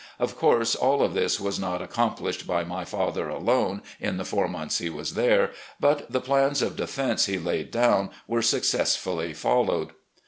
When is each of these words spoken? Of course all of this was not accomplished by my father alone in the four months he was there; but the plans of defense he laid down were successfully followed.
Of 0.17 0.35
course 0.35 0.73
all 0.73 1.03
of 1.03 1.13
this 1.13 1.39
was 1.39 1.59
not 1.59 1.79
accomplished 1.79 2.47
by 2.47 2.63
my 2.63 2.85
father 2.85 3.29
alone 3.29 3.83
in 3.99 4.17
the 4.17 4.25
four 4.25 4.47
months 4.47 4.79
he 4.79 4.89
was 4.89 5.13
there; 5.13 5.51
but 5.79 6.11
the 6.11 6.19
plans 6.19 6.63
of 6.63 6.75
defense 6.75 7.27
he 7.27 7.37
laid 7.37 7.69
down 7.69 8.09
were 8.25 8.41
successfully 8.41 9.31
followed. 9.35 9.89